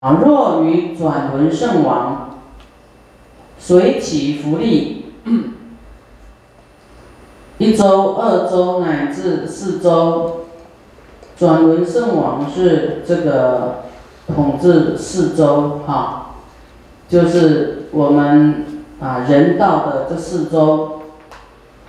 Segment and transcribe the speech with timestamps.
[0.00, 2.38] 啊，若于转轮圣王
[3.58, 5.12] 随起福利，
[7.58, 10.46] 一周、二周乃至四周，
[11.36, 13.82] 转轮圣王是这个
[14.34, 16.36] 统治四周哈，
[17.06, 21.02] 就是我们啊人道的这四周，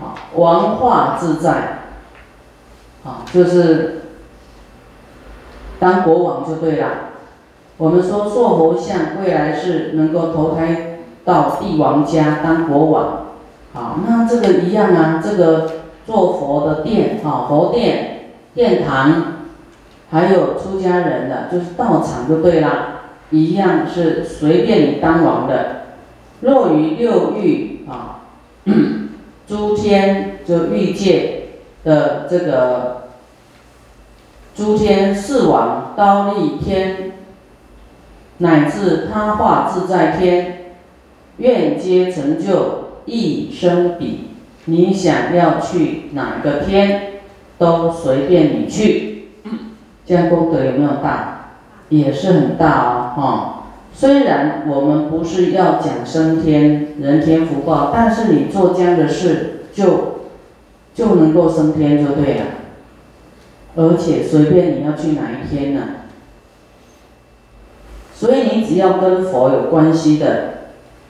[0.02, 1.84] 啊王化自在，
[3.06, 4.02] 啊就是
[5.80, 6.88] 当国王就对了。
[7.82, 13.26] 我们说做佛像，未来是能够投胎到帝王家当国王，
[13.74, 15.68] 好，那这个一样啊，这个
[16.06, 19.38] 做佛的殿啊，佛殿、殿堂，
[20.12, 23.02] 还有出家人的，就是道场就对啦，
[23.32, 25.78] 一样是随便你当王的。
[26.42, 28.22] 若于六欲啊，
[29.48, 31.46] 诸天就欲界
[31.84, 33.08] 的这个
[34.54, 37.11] 诸天四王刀立天。
[38.42, 40.74] 乃至他化自在天，
[41.38, 44.30] 愿皆成就一生彼。
[44.66, 47.20] 你想要去哪个天，
[47.60, 49.30] 都随便你去。
[50.06, 51.52] 这样功德有没有大？
[51.90, 53.58] 也是很大哦，哈。
[53.94, 60.22] 虽然我们不是要讲升天、人天福报，但是你做这样的事，就
[60.96, 62.46] 就能够升天就对了。
[63.76, 65.82] 而且随便你要去哪一天呢？
[68.22, 70.28] 所以你只要跟佛有关系的，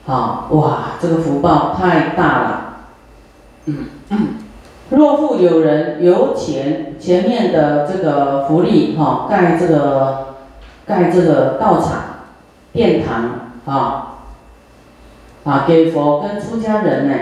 [0.05, 2.77] 好哇，这个福报太大了。
[3.65, 3.75] 嗯
[4.11, 4.27] 嗯，
[4.91, 10.35] 若复有人由前前面的这个福利哈，盖这个
[10.85, 12.23] 盖这个道场、
[12.71, 14.19] 殿堂啊，
[15.43, 17.13] 啊，给佛跟出家人呢，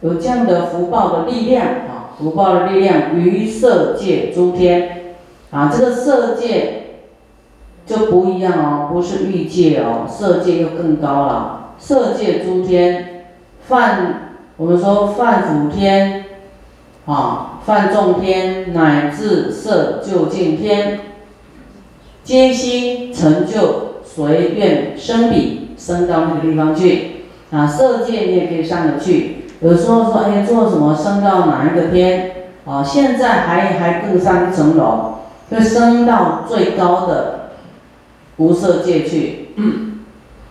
[0.00, 5.16] 有这样的福报的力量啊，福报的力量于色界诸天
[5.50, 6.80] 啊，这个色界。
[7.86, 11.74] 就不一样哦，不是欲界哦，色界又更高了。
[11.78, 13.26] 色界诸天，
[13.66, 16.24] 梵我们说梵辅天，
[17.06, 21.00] 啊，梵众天乃至色究竟天，
[22.22, 27.10] 皆悉成就随愿生彼，升到那个地方去。
[27.50, 29.44] 啊，色界你也可以上得去。
[29.60, 32.30] 有时候说，哎，做什么升到哪一个天？
[32.64, 35.16] 啊，现在还还更上一层楼，
[35.50, 37.43] 就升到最高的。
[38.36, 39.48] 无色界去，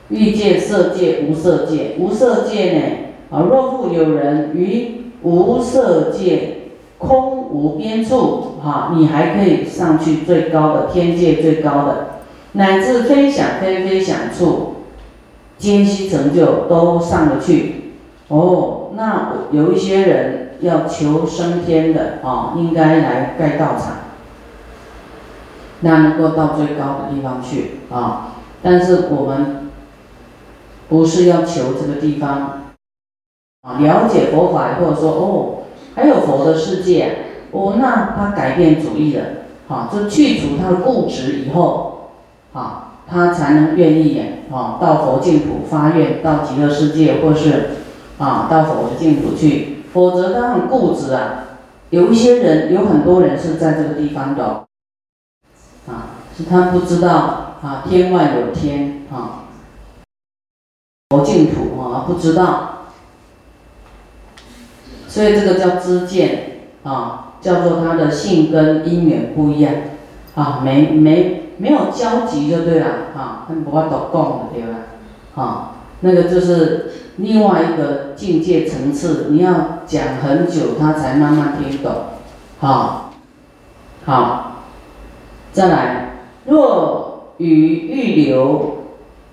[0.10, 1.96] 欲界、色界、无色界。
[2.00, 2.82] 无色界呢？
[3.30, 12.08] 啊，若复有人于无色界空无边处，哈，你还可以上去最高的天界，最高的，
[12.54, 14.76] 乃至非想非非想处，
[15.58, 17.92] 皆悉成就，都上得去。
[18.28, 24.03] 哦，那有一些人要求升天的，啊，应该来盖道场。
[25.84, 29.70] 那能够到最高的地方去啊，但是我们
[30.88, 32.64] 不是要求这个地方
[33.62, 35.64] 啊，了解佛法或者说哦，
[35.96, 37.18] 还有佛的世界
[37.52, 39.24] 哦，那他改变主意了，
[39.68, 42.12] 啊，就去除他的固执以后，
[42.54, 47.72] 啊，他才能愿意啊，到佛净土发愿，到极乐世界或是
[48.18, 51.44] 啊，到佛的净土去，否则他很固执啊。
[51.90, 54.64] 有一些人，有很多人是在这个地方的。
[56.36, 59.46] 是他不知道啊，天外有天啊，
[61.10, 62.88] 佛净土啊，不知道，
[65.08, 69.74] 所以这个叫知见啊，叫做他的性跟因缘不一样
[70.36, 74.80] 啊，没没没有交集就对了啊，他不法度讲的对吧？
[75.36, 81.92] 啊，那个就是另外一个境界层次，你要讲很久，他才慢慢听懂，
[82.60, 83.14] 好，
[84.06, 84.50] 好。
[85.52, 86.13] 再来，
[86.46, 88.78] 若与欲流，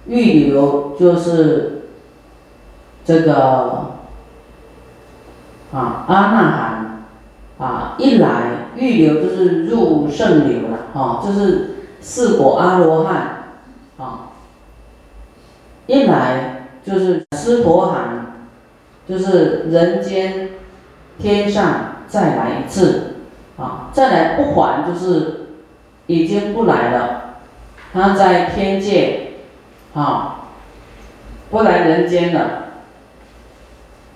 [0.07, 1.83] 欲流就是
[3.05, 3.95] 这个
[5.73, 7.05] 啊阿那含
[7.59, 10.79] 啊一来欲流就是入圣流了。
[10.95, 13.45] 啊，就是四果阿罗汉。
[13.99, 14.31] 啊，
[15.87, 18.35] 一来就是湿婆含，
[19.07, 20.51] 就是人间
[21.19, 23.17] 天上再来一次。
[23.59, 25.40] 啊，再来不还就是。
[26.11, 27.37] 已经不来了，
[27.93, 29.35] 他在天界，
[29.95, 30.47] 啊，
[31.51, 32.65] 不来人间了。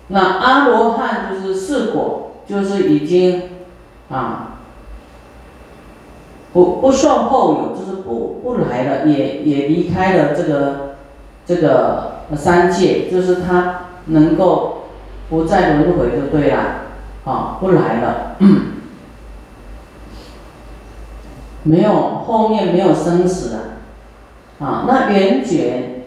[0.08, 3.42] 那阿罗汉就是四果，就是已经
[4.10, 4.58] 啊，
[6.52, 10.96] 不不受后有，就是不不来了，也也离开了这个
[11.46, 14.88] 这个三界，就是他能够
[15.30, 16.58] 不再轮回就对了，
[17.24, 18.36] 啊，不来了。
[21.64, 23.60] 没有后面没有生死啊，
[24.64, 26.04] 啊，那圆觉，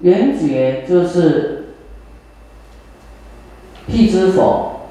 [0.00, 1.74] 圆觉就是
[3.86, 4.90] 辟支佛，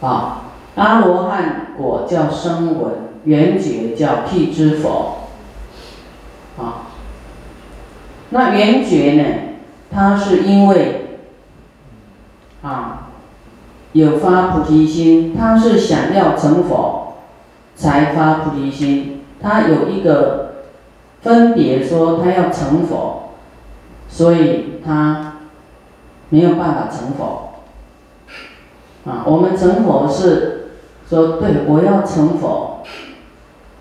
[0.00, 0.44] 啊，
[0.76, 2.92] 阿罗汉果叫声闻，
[3.24, 5.28] 圆觉叫辟支佛，
[6.56, 6.86] 啊，
[8.30, 9.24] 那圆觉呢，
[9.90, 11.18] 它是因为，
[12.62, 13.08] 啊，
[13.92, 16.99] 有发菩提心，他是想要成佛，
[17.80, 20.48] 才发菩提心，他有一个。
[21.22, 23.34] 分别说他要成佛，
[24.08, 25.34] 所以他
[26.30, 27.50] 没有办法成佛。
[29.04, 30.70] 啊，我们成佛是
[31.06, 32.82] 说，对我要成佛，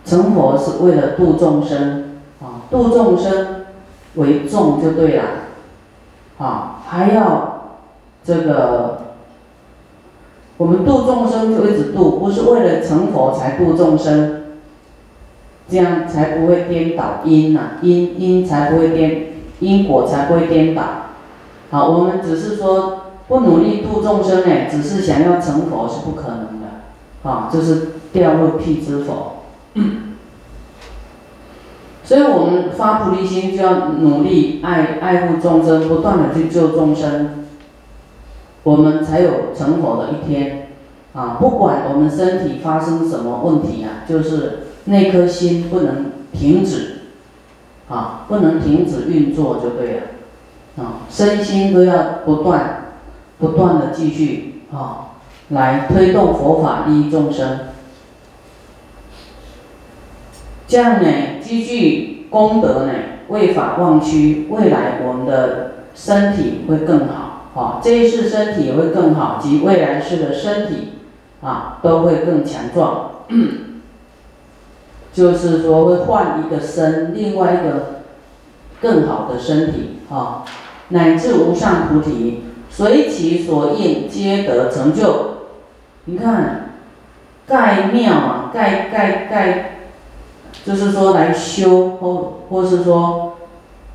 [0.04, 3.68] 成佛是为了度众生，啊，度众生
[4.16, 5.24] 为重就对了，
[6.40, 7.78] 啊，还要
[8.22, 9.09] 这个，
[10.60, 14.36] 我们度众生就一直度，不是为了成佛才度众生。
[15.72, 19.28] 这样才不会颠倒因呐，因因才不会颠，
[19.60, 20.82] 因果才不会颠倒。
[21.70, 26.66] 好，我们只是说不努力度众生呢，只是想要成佛是不可能的，
[27.30, 29.44] 啊，就是掉入辟支佛。
[32.04, 37.46] 所以我们发菩提心就要努力爱爱护众生，不断的去救众生，
[38.64, 40.70] 我们才有成佛的一天。
[41.14, 44.60] 啊，不管我们身体发生什么问题啊，就是。
[44.86, 47.02] 那颗心不能停止，
[47.90, 50.02] 啊，不能停止运作就对了，
[50.78, 52.94] 啊，身心都要不断、
[53.38, 55.10] 不断的继续啊，
[55.50, 57.60] 来推动佛法利益众生。
[60.68, 61.10] 这样呢，
[61.40, 62.94] 积聚功德呢，
[63.28, 67.19] 为法忘躯，未来我们的身体会更好，
[67.56, 70.94] 啊，这一世身体也会更好，及未来世的身体
[71.42, 73.12] 啊，都会更强壮。
[75.12, 78.02] 就是说会换一个身，另外一个
[78.80, 80.46] 更好的身体啊，
[80.90, 85.26] 乃至无上菩提，随其所应，皆得成就。
[86.06, 86.76] 你看，
[87.48, 89.72] 盖庙啊，盖盖盖，
[90.64, 93.34] 就是说来修或或是说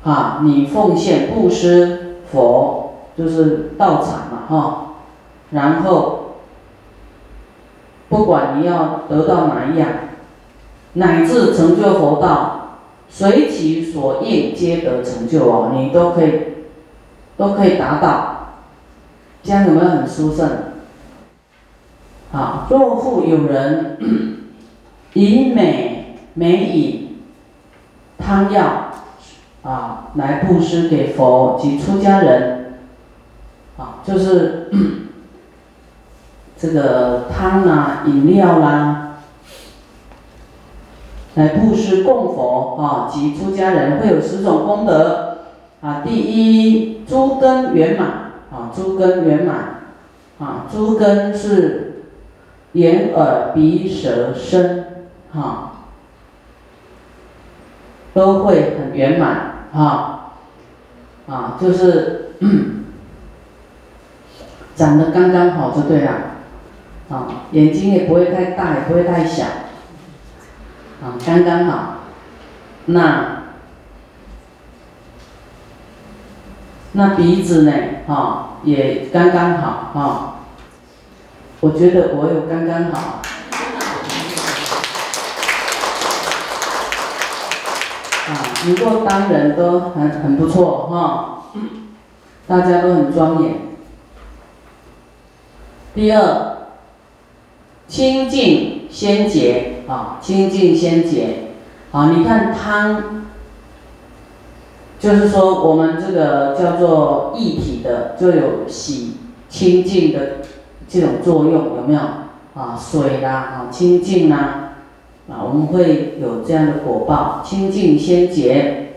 [0.03, 2.84] 啊，你奉献布施佛，
[3.17, 4.95] 就是道场嘛哈，
[5.51, 6.35] 然后
[8.09, 9.89] 不管你要得到哪一样。
[10.97, 12.77] 乃至成就佛道，
[13.09, 15.73] 随其所应，皆得成就哦。
[15.75, 16.31] 你都可以，
[17.35, 18.53] 都可以达到，
[19.43, 20.49] 这样有没有很殊胜？
[22.31, 23.97] 好，若复有人
[25.11, 27.17] 以美美以
[28.17, 28.91] 汤药
[29.63, 32.54] 啊来布施给佛及出家人，
[34.05, 34.69] 就是
[36.57, 39.01] 这个汤啊、饮料啦。
[41.35, 45.39] 来布施供佛啊及出家人会有十种功德
[45.81, 46.01] 啊。
[46.05, 48.07] 第一，诸根圆满
[48.51, 49.81] 啊，诸根圆满
[50.39, 52.03] 啊，诸根是
[52.71, 55.73] 眼耳鼻舌身哈，
[58.13, 60.31] 都会很圆满啊
[61.27, 62.31] 啊，就是
[64.75, 66.11] 长得刚刚好就对了
[67.09, 69.45] 啊，眼睛也不会太大，也不会太小。
[71.03, 71.97] 啊，刚刚好，
[72.85, 73.43] 那
[76.93, 77.71] 那鼻子呢？
[78.07, 80.31] 哈，也刚刚好哈。
[81.61, 83.21] 我觉得我有刚刚好。
[88.27, 88.31] 啊，
[88.65, 91.43] 不过当人都很很不错哈，
[92.47, 93.74] 大家都很庄严。
[95.95, 96.57] 第二，
[97.87, 99.71] 清净先洁。
[99.87, 101.51] 啊，清净先洁，
[101.91, 103.27] 啊，你看汤，
[104.99, 110.37] 就是说我们这个叫做一体的，就有洗清净的
[110.89, 111.99] 这种作用，有没有？
[112.55, 114.73] 啊，水啦，啊，清净啦，
[115.29, 118.93] 啊，我们会有这样的果报，清净先洁，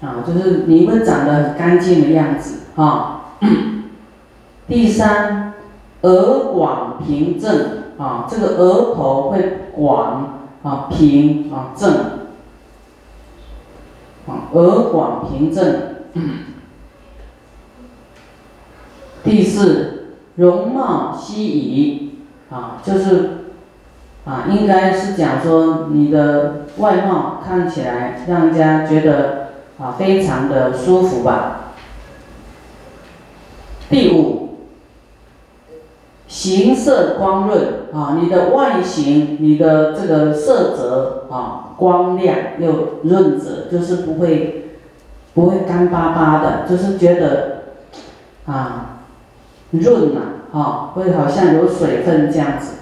[0.00, 3.36] 啊，就是你会长得很干净的样子，啊。
[4.66, 5.51] 第三，
[6.02, 7.82] 额广平正。
[7.98, 11.92] 啊，这个额头会广啊平啊正
[14.26, 15.94] 啊额广平正。
[19.22, 22.14] 第四，容貌稀仪
[22.50, 23.44] 啊，就是
[24.24, 31.74] 啊，应该是讲说你的外貌看起来让人家觉得啊非常的舒服吧。
[33.88, 34.41] 第五。
[36.32, 37.62] 形色光润
[37.92, 44.70] 啊，你的外形，你的这个色泽啊，光亮又润泽，就是不会
[45.34, 47.64] 不会干巴巴的，就是觉得
[48.46, 49.00] 啊
[49.72, 50.20] 润呐，
[50.52, 52.76] 哈，会好像有水分这样子。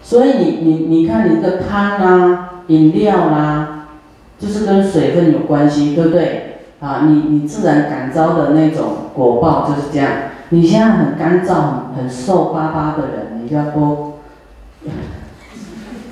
[0.00, 3.88] 所以你你你看你的汤啦、饮料啦，
[4.38, 6.60] 就是跟水分有关系，对不对？
[6.78, 10.12] 啊，你你自然感召的那种果报就是这样。
[10.50, 14.18] 你现在很干燥、很瘦巴巴的人，你就要多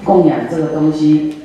[0.05, 1.43] 供养这个东西。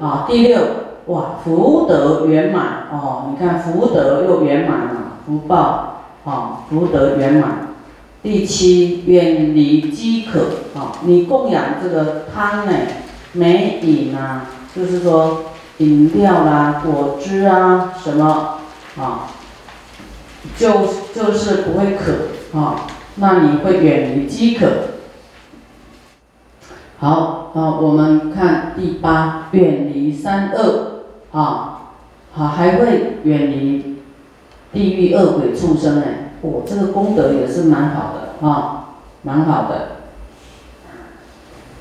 [0.00, 0.60] 啊，第六，
[1.06, 7.68] 哇，福德圆满哦，你看福德又圆满了，福报啊，福德圆满。
[8.22, 10.40] 第七，远离饥渴
[10.78, 10.92] 啊！
[11.04, 12.72] 你供养这个汤呢、
[13.32, 14.44] 美饮啊，
[14.76, 15.44] 就是说
[15.78, 18.58] 饮料啦、果汁啊什么
[18.98, 19.26] 啊，
[20.56, 24.66] 就就是不会渴啊，那你会远离饥渴。
[26.98, 31.92] 好啊，我们看第八，远离三恶啊，
[32.32, 33.98] 好还会远离
[34.72, 36.04] 地狱恶鬼畜生呢。
[36.42, 39.88] 哦，这个功德也是蛮好的啊，蛮好的。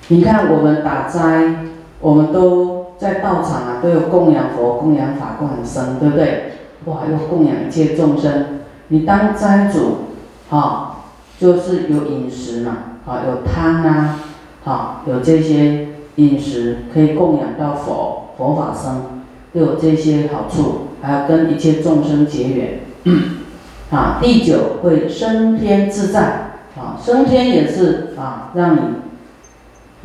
[0.10, 1.68] 你看我们打斋，
[2.02, 6.59] 我们都在道场啊，都有供养佛、供养法、供养僧，对不对？
[6.86, 8.60] 哇，又供养一切众生。
[8.88, 10.16] 你当斋主，
[10.50, 11.04] 啊，
[11.40, 14.20] 就是有饮食嘛，啊，有汤啊，
[14.66, 19.22] 啊，有这些饮食可以供养到佛、佛法僧，
[19.54, 22.80] 都有这些好处，还要跟一切众生结缘。
[23.92, 28.80] 啊，第九会升天自在，啊，升天也是啊，让你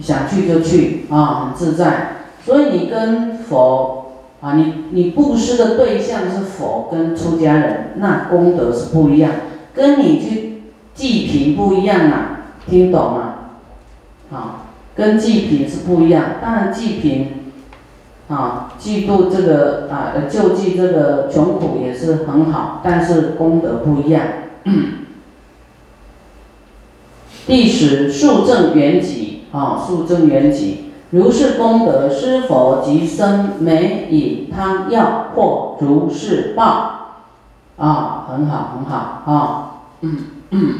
[0.02, 2.16] 想去就去啊，很自在。
[2.44, 4.03] 所以你跟佛
[4.44, 9.32] 啊，你你布施的对象是佛跟出家人，那功德是不一样，
[9.72, 13.34] 跟你去济贫不一样啊，听懂吗？
[14.30, 17.40] 啊，跟济贫是不一样，当然济贫。
[18.26, 24.22] 啊，嫉妒这个啊，救济这个穷苦也是很好，但是功德不一样。
[27.46, 36.64] 第十，数正缘起啊，数正缘起，如是功德，施佛及生美饮汤药或如是报
[37.76, 39.70] 啊，很好很好啊。
[40.00, 40.18] 嗯
[40.50, 40.74] 嗯。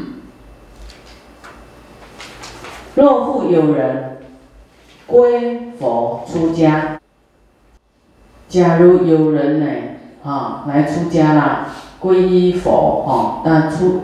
[2.95, 4.19] 若复有人
[5.07, 6.99] 归佛出家。
[8.47, 9.65] 假如有人呢，
[10.23, 11.67] 啊，来出家啦，
[11.99, 14.01] 皈依佛，哈，但出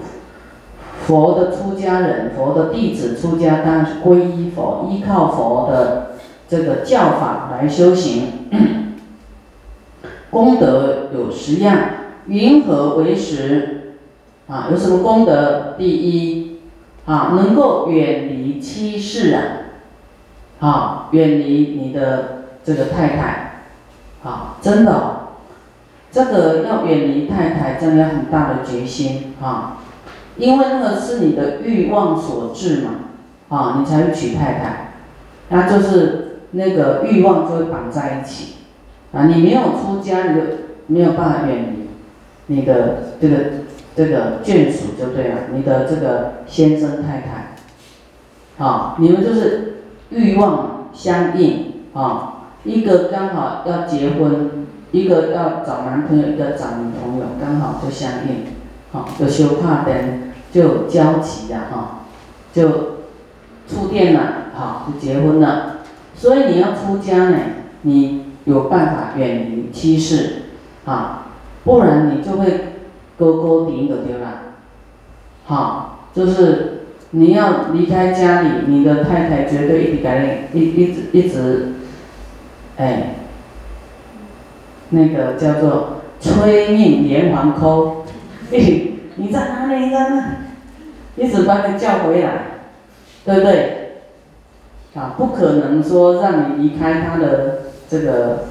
[1.06, 6.11] 佛的出家人，佛的弟子出家，当然是皈依佛，依靠佛的
[6.52, 8.50] 这个教法来修行，
[10.30, 11.78] 功德有十样，
[12.26, 13.94] 云何为十？
[14.50, 15.76] 啊，有什么功德？
[15.78, 16.60] 第一，
[17.06, 19.42] 啊，能够远离妻室啊，
[20.60, 23.48] 啊，远离你的这个太太。
[24.22, 25.28] 啊，真的，
[26.12, 29.78] 这个要远离太太，真的要很大的决心啊，
[30.36, 32.90] 因为那个是你的欲望所致嘛，
[33.48, 34.96] 啊，你才会娶太太，
[35.48, 38.56] 那就是那个欲望就会绑在一起，
[39.14, 40.48] 啊，你没有出家，你就
[40.88, 41.90] 没有办法远离
[42.48, 43.38] 你的这个
[43.96, 47.56] 这个眷属就对了，你的这个先生太太，
[48.64, 52.28] 啊，你们就是欲望相应啊。
[52.64, 58.46] 一个刚好要结婚，一个要找男朋友，一个找女朋友，刚好就相应，
[58.92, 62.02] 好，就修怕灯，就交集了哈，
[62.54, 62.70] 就
[63.68, 64.22] 触电了，
[64.54, 65.78] 好，就结婚了。
[66.22, 67.38] 所以你要出家呢，
[67.82, 70.44] 你有办法远离妻室，
[70.86, 71.30] 啊，
[71.64, 72.76] 不然你就会
[73.18, 74.44] 勾勾顶的对吧？
[75.46, 81.74] 好，就是你要离开家里，你的太太绝对一直改，一一直一直。
[82.78, 83.16] 哎，
[84.92, 88.06] 那个叫做催命连环扣，
[88.52, 89.86] 嘿，你在哪里？
[89.86, 90.36] 你在哪？
[91.16, 92.62] 一直把你叫回来，
[93.26, 93.81] 对不对？
[94.94, 98.46] 啊，不可能说让你离开他的这个，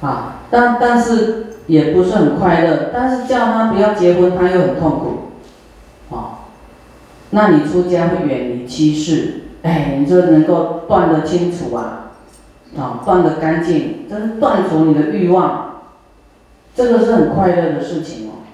[0.00, 6.46] 啊，但但是也不是很快乐，但是叫他不要结婚，他又很痛苦，啊，
[7.30, 9.42] 那你出家会远离妻室。
[9.62, 12.12] 哎，你就能够断得清楚啊，
[12.78, 15.80] 啊，断得干净，这是断除你的欲望，
[16.76, 18.46] 这个是很快乐的事情哦。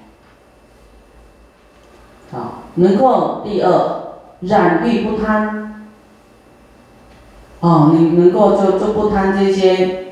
[2.33, 4.04] 好，能够第二
[4.47, 5.87] 染欲不贪，
[7.61, 10.07] 哦，你能够就就不贪这些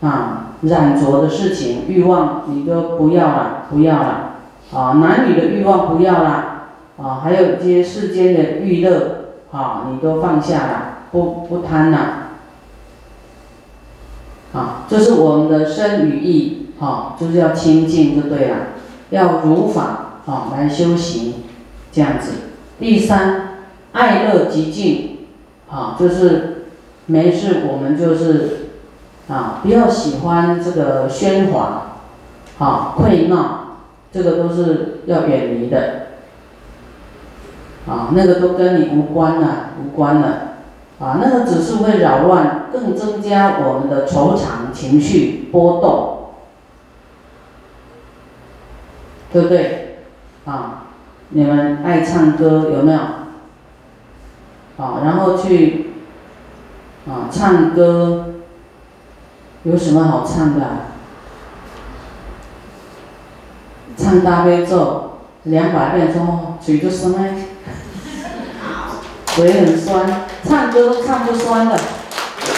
[0.00, 4.30] 啊染着的事情，欲望你都不要了，不要了，
[4.72, 9.20] 啊，男女的欲望不要了，啊，还有一些世间的欲乐。
[9.54, 11.98] 啊，你都放下了，不不贪了。
[14.52, 18.56] 啊，这是我们的身与意，啊，就是要清净就对了，
[19.10, 21.34] 要如法啊来修行，
[21.92, 22.32] 这样子。
[22.80, 23.43] 第三，
[23.94, 25.26] 爱乐极尽，
[25.70, 26.66] 啊，就是
[27.06, 28.70] 没事我们就是
[29.28, 31.98] 啊，不要喜欢这个喧哗，
[32.58, 33.78] 啊，溃闹，
[34.12, 36.08] 这个都是要远离的，
[37.86, 40.40] 啊，那个都跟你无关了，无关了。
[41.00, 46.18] 啊，那个只是会扰乱，更增加我们的惆怅情绪波动，
[49.32, 49.98] 对不对？
[50.44, 50.84] 啊，
[51.30, 52.98] 你们爱唱歌有没有？
[54.76, 55.92] 啊，然后去
[57.06, 58.34] 啊唱歌，
[59.62, 60.66] 有什么好唱的？
[63.96, 67.34] 唱大悲咒两百遍，之后嘴就酸了，
[69.26, 70.04] 嘴很酸。
[70.42, 71.78] 唱歌都唱不酸了，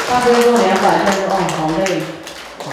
[0.09, 2.01] 大悲咒两百遍，哦，好累，
[2.65, 2.69] 啊，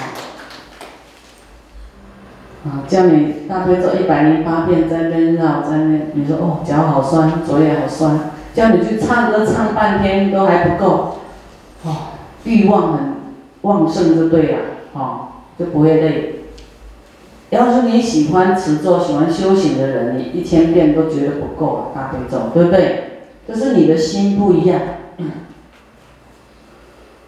[2.66, 11.18] 啊，叫你大悲咒一百零八遍在那绕，在那，你说哦，脚好酸，左也好酸，叫你去唱歌唱半天都还不够，
[11.84, 11.96] 哦，
[12.44, 13.00] 欲望很
[13.62, 14.58] 旺盛就对了，
[14.94, 16.36] 哦，就不会累。
[17.50, 23.04] 要是你喜欢持咒、喜欢修行的人，你一千遍都觉得不够大悲咒，对不对？
[23.48, 24.80] 就是你的心不一样。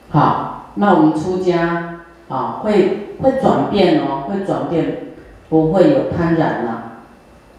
[0.09, 4.97] 好，那我们出家啊，会会转变哦，会转变，
[5.49, 7.01] 不会有贪婪了。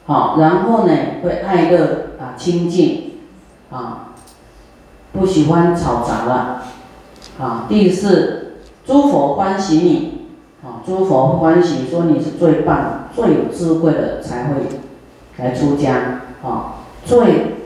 [0.06, 0.92] 好，然后呢，
[1.22, 3.05] 会爱乐啊，清净
[3.70, 4.14] 啊，
[5.12, 6.62] 不喜欢吵杂了。
[7.38, 8.56] 啊，第四，
[8.86, 10.28] 诸佛欢喜你，
[10.64, 14.54] 啊，诸佛欢喜说你是最棒、最有智慧的才会
[15.38, 17.56] 来出家，啊，最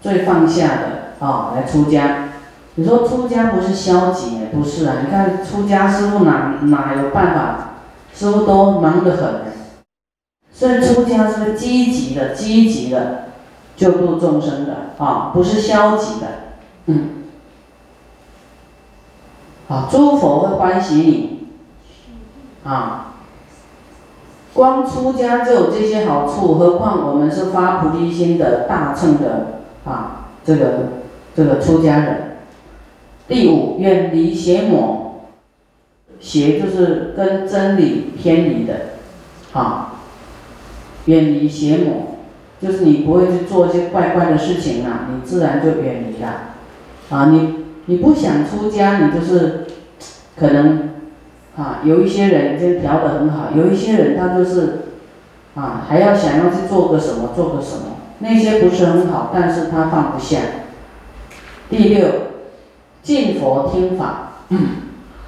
[0.00, 2.28] 最放下的啊，来出家。
[2.76, 4.98] 你说出家不是消极，不是啊！
[5.04, 7.70] 你看出家师傅哪哪有办法？
[8.14, 9.42] 师傅都忙得很。
[10.52, 13.29] 所以出家是个积极的、积极的
[13.80, 16.26] 救度众生的啊，不是消极的。
[16.84, 17.08] 嗯。
[19.66, 21.48] 好，诸佛会欢喜你
[22.62, 23.14] 啊。
[24.52, 30.72] 光出家就有这些好处，何况我们是发菩提心的大乘的啊，这个
[31.34, 32.36] 这个出家人。
[33.26, 35.22] 第五，远离邪魔，
[36.20, 38.74] 邪就是跟真理偏离的，
[39.54, 39.94] 啊，
[41.06, 42.09] 远离邪魔，
[42.60, 46.28] 就是你不会去做一些怪怪的事情啊，你自然就远离了，
[47.10, 49.66] 啊，你你不想出家，你就是
[50.36, 50.90] 可能
[51.56, 54.80] 啊，有一些人已经调得很好，有一些人他就是
[55.54, 60.38] 啊，还要想要去做个什么，做个什么，那些不是很好，但是他放不下。
[61.68, 62.08] 第六。
[63.02, 64.32] 敬佛听法，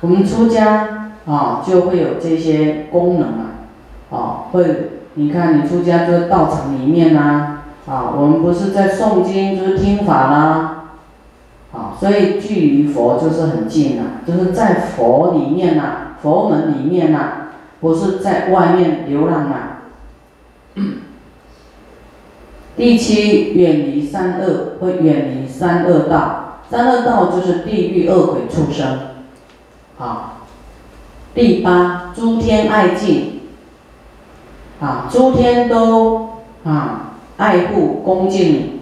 [0.02, 3.64] 我们出家啊就会有这些功能啊，
[4.10, 10.84] 啊会，你看你出家就道场里面呐，啊我们不是在诵经就是听法啦，
[11.72, 17.48] 啊所以距离佛就是很近呐，就是在佛里面呐，佛门里面呐，
[17.80, 19.56] 不是在外面流浪呐。
[22.74, 26.38] 第七，远离三恶，会远离三恶道。
[26.70, 28.98] 三恶道就是地狱恶鬼畜生，
[29.98, 30.38] 好。
[31.34, 33.41] 第八，诸天爱敬，
[34.82, 36.30] 啊，诸天都
[36.64, 38.80] 啊爱护恭敬，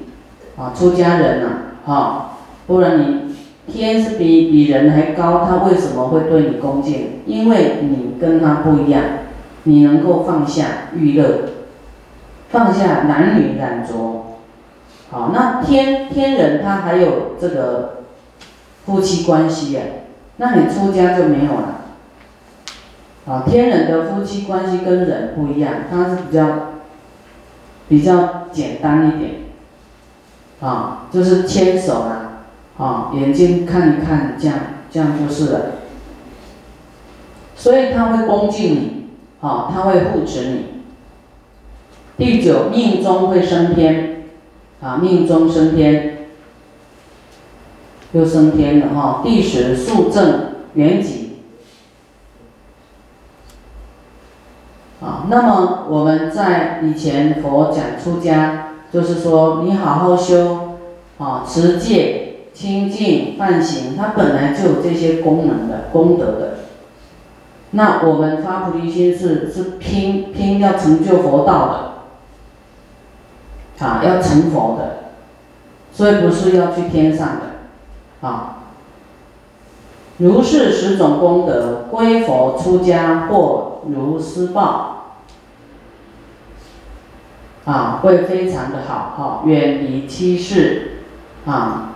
[0.57, 1.49] 啊，出家人呐，
[1.85, 3.37] 好，不然你
[3.71, 7.21] 天是比比人还高，他为什么会对你恭敬？
[7.27, 9.03] 因为你跟他不一样，
[9.65, 10.65] 你能够放下
[10.97, 11.51] 欲乐，
[12.49, 13.93] 放下男女染着。
[15.11, 18.05] 好，那天天人他还有这个
[18.87, 20.07] 夫妻关系耶，
[20.39, 21.80] 那你出家就没有了。
[23.31, 26.73] 啊，天人的夫妻关系跟人不一样，他是比较
[27.89, 29.31] 比较简单一点，
[30.61, 34.59] 啊，就是牵手啊，啊，眼睛看一看，这样
[34.91, 35.61] 这样就是了。
[37.55, 39.07] 所以他会恭敬你，
[39.41, 40.65] 啊，他会护持你。
[42.17, 44.25] 第九，命中会升天。
[44.81, 46.27] 啊，命中升天，
[48.13, 49.21] 又升天了哈。
[49.23, 51.30] 第十，速正圆寂。
[55.01, 60.79] 啊，那么我们在以前佛讲出家，就是说你好好修，
[61.19, 66.57] 啊，持戒、清净、梵行，它本来就有这些功能的功德的。
[67.71, 71.91] 那我们发菩提心是是拼拼要成就佛道的。
[73.83, 75.15] 啊，要成佛的，
[75.91, 78.59] 所以不是要去天上的，啊。
[80.19, 84.90] 如是十种功德，归佛出家或如施报，
[87.65, 91.03] 啊，会非常的好哈，远离妻室，
[91.47, 91.93] 啊，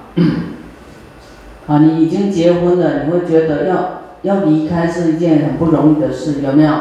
[1.66, 6.74] 啊，你已经结婚了，你会觉得要要离开是一件很不容易的事，有没有？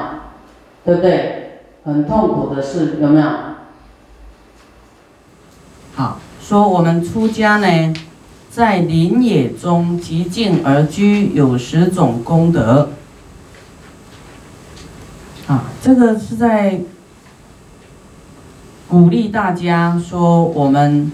[0.86, 1.62] 对不对？
[1.86, 3.28] 很痛苦的事，有没有？
[5.96, 7.93] 好，说我们出家呢。
[8.50, 12.89] 在林野中极静而居，有十种功德。
[15.48, 16.80] 啊，这个是在
[18.93, 21.12] 鼓励大家说，我们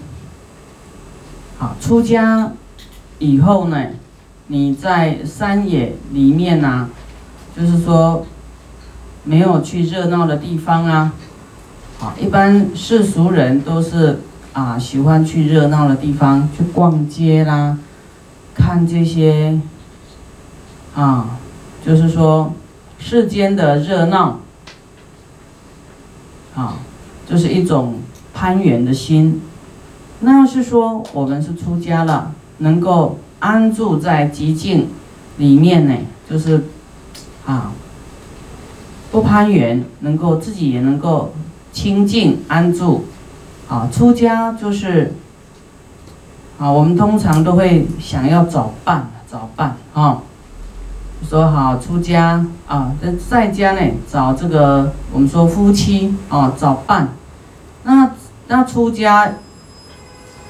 [1.58, 2.52] 啊出家
[3.18, 3.86] 以后呢，
[4.48, 6.88] 你在山野里面呐，
[7.56, 8.26] 就是说
[9.24, 11.14] 没有去热闹的地方啊。
[11.98, 14.20] 啊，一般世俗人都是。
[14.52, 17.78] 啊，喜欢去热闹的地方去逛街啦，
[18.52, 19.58] 看这些，
[20.94, 21.38] 啊，
[21.86, 22.52] 就是说
[22.98, 24.40] 世间的热闹，
[26.56, 26.76] 啊，
[27.30, 27.94] 就是一种
[28.34, 29.40] 攀缘的心。
[30.18, 34.88] 那要是说我们是出家了，能够安住在极静
[35.36, 35.94] 里面呢，
[36.28, 36.64] 就是
[37.46, 37.72] 啊，
[39.12, 41.32] 不攀缘，能够自己也能够
[41.72, 43.04] 清净安住。
[43.68, 45.14] 啊，出家就是，
[46.58, 50.22] 啊，我们通常都会想要找伴，找伴啊。
[51.28, 57.10] 说好出家啊，在在家呢找这个我们说夫妻啊，找伴。
[57.90, 58.10] 那
[58.46, 59.32] 那出家，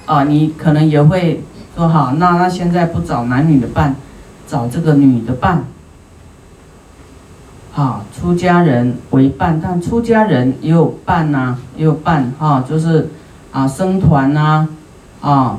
[0.05, 1.43] 啊，你可能也会
[1.75, 3.97] 说好，那那现在不找男女的伴，
[4.47, 5.65] 找这个女的伴。
[7.75, 13.09] 啊，出家人为伴，但出家人也有伴呐，也有伴哈，就是
[13.53, 14.69] 啊，僧团呐，
[15.23, 15.59] 啊。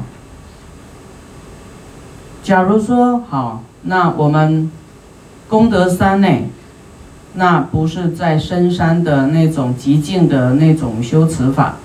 [2.44, 4.70] 假如说好，那我们
[5.48, 6.28] 功德山呢，
[7.34, 11.78] 那不是在深山的那种极静的那种修持法，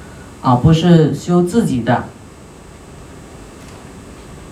[0.43, 2.05] 啊，不是修自己的，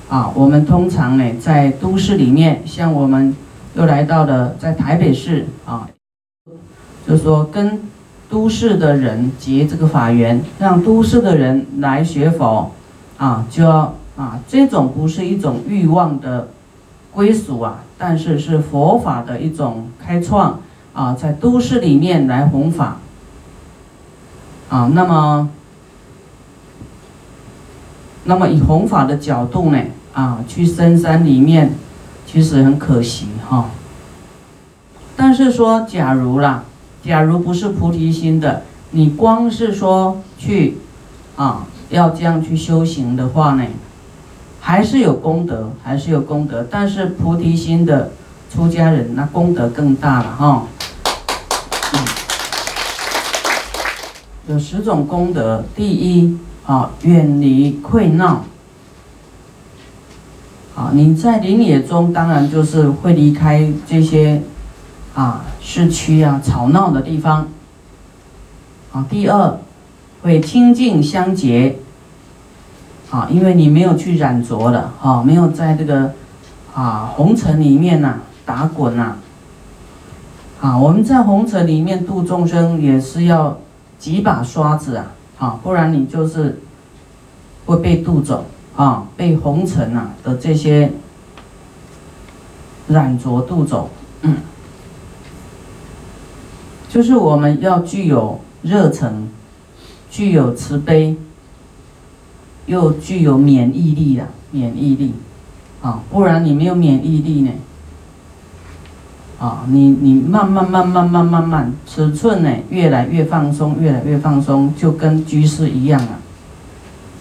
[0.09, 3.35] 啊，我们通常呢在都市里面，像我们。
[3.76, 5.88] 又来到了在台北市啊，
[7.09, 7.83] 就说跟
[8.30, 12.70] 都市的人结这个法缘，让都市的人来学佛
[13.18, 16.46] 啊，就要啊，这种不是一种欲望的
[17.11, 20.61] 归属啊，但是是佛法的一种开创
[20.94, 22.96] 啊，在都市里面来弘法
[24.70, 25.50] 啊，那么
[28.24, 29.78] 那么以弘法的角度呢
[30.14, 31.74] 啊，去深山里面。
[32.26, 33.70] 其实很可惜哈，
[35.14, 36.64] 但是说，假如啦，
[37.04, 40.78] 假如不是菩提心的，你光是说去，
[41.37, 43.64] 啊，要这样去修行的话呢，
[44.59, 46.66] 还是有功德，还是有功德。
[46.68, 48.11] 但是菩提心的
[48.52, 50.66] 出家人，那功德更大了哈。
[54.46, 58.44] 有十种功德，第一啊，远离溃闹。
[60.76, 64.42] 啊，你在林野中，当然就是会离开这些
[65.14, 67.48] 啊市区啊吵闹的地方。
[68.92, 69.59] 啊，第二，
[70.22, 71.76] 会清净相结。
[73.11, 76.12] 啊，因为你没有去染浊了，啊，没有在这个
[76.74, 79.16] 啊红尘里面呐打滚呐。
[80.61, 83.59] 啊，我们在红尘里面度众生，也是要
[83.98, 86.61] 几把刷子啊，啊，不然你就是
[87.66, 88.46] 会被渡走。
[88.76, 90.90] 啊，被红尘啊的这些
[92.88, 93.88] 染浊渡走，
[94.22, 94.38] 嗯，
[96.88, 99.28] 就是我们要具有热忱，
[100.11, 101.16] 具有慈悲，
[102.66, 105.14] 又具有免疫力啊，免疫力，
[105.80, 107.52] 啊，不然你没有免疫力呢，
[109.44, 116.18] 啊，你你慢慢慢慢慢慢慢，尺寸呢越来越放松，越来越放松，就跟居士一样啊。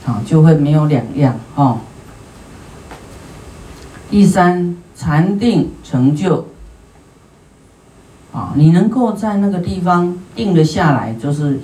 [0.06, 1.80] 啊，就会没有两样哦。
[4.10, 6.48] 第三，禅定成就。
[8.32, 11.60] 啊，你能够在那个地方定得下来，就是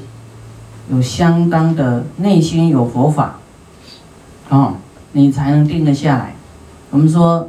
[0.92, 3.40] 有相当的内心有佛法，
[4.50, 4.74] 啊，
[5.14, 6.36] 你才能定得下来。
[6.92, 7.48] 我们说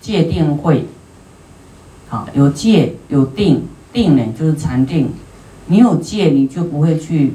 [0.00, 0.86] 戒定慧，
[2.14, 5.10] 啊，有戒有定，定呢就是禅定。
[5.66, 7.34] 你有戒，你就不会去。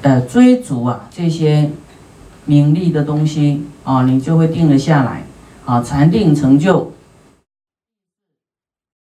[0.00, 1.70] 呃，追逐啊这些
[2.46, 5.26] 名利的东西啊，你就会定了下来
[5.66, 6.90] 啊，禅定成就